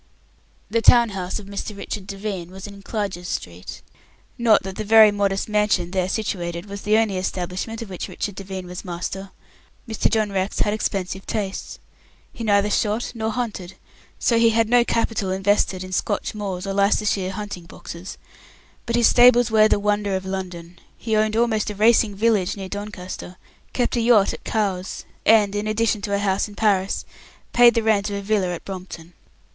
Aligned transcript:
The 0.71 0.81
town 0.81 1.09
house 1.09 1.37
of 1.37 1.45
Mr. 1.45 1.77
Richard 1.77 2.07
Devine 2.07 2.49
was 2.49 2.65
in 2.65 2.81
Clarges 2.81 3.27
Street. 3.27 3.83
Not 4.35 4.63
that 4.63 4.77
the 4.77 4.83
very 4.83 5.11
modest 5.11 5.47
mansion 5.47 5.91
there 5.91 6.09
situated 6.09 6.65
was 6.65 6.81
the 6.81 6.97
only 6.97 7.17
establishment 7.17 7.83
of 7.83 7.89
which 7.91 8.07
Richard 8.07 8.33
Devine 8.33 8.65
was 8.65 8.83
master. 8.83 9.29
Mr. 9.87 10.09
John 10.09 10.31
Rex 10.31 10.61
had 10.61 10.73
expensive 10.73 11.27
tastes. 11.27 11.77
He 12.33 12.43
neither 12.43 12.71
shot 12.71 13.11
nor 13.13 13.29
hunted, 13.29 13.75
so 14.17 14.39
he 14.39 14.49
had 14.49 14.67
no 14.69 14.83
capital 14.83 15.29
invested 15.29 15.83
in 15.83 15.91
Scotch 15.91 16.33
moors 16.33 16.65
or 16.65 16.73
Leicestershire 16.73 17.33
hunting 17.33 17.65
boxes. 17.65 18.17
But 18.87 18.95
his 18.95 19.05
stables 19.05 19.51
were 19.51 19.67
the 19.67 19.77
wonder 19.77 20.15
of 20.15 20.25
London, 20.25 20.79
he 20.97 21.15
owned 21.15 21.35
almost 21.35 21.69
a 21.69 21.75
racing 21.75 22.15
village 22.15 22.57
near 22.57 22.69
Doncaster, 22.69 23.37
kept 23.71 23.95
a 23.97 24.01
yacht 24.01 24.33
at 24.33 24.43
Cowes, 24.43 25.05
and, 25.27 25.53
in 25.55 25.67
addition 25.67 26.01
to 26.01 26.13
a 26.15 26.17
house 26.17 26.47
in 26.47 26.55
Paris, 26.55 27.05
paid 27.53 27.75
the 27.75 27.83
rent 27.83 28.09
of 28.09 28.15
a 28.15 28.21
villa 28.23 28.47
at 28.55 28.65
Brompton. 28.65 29.13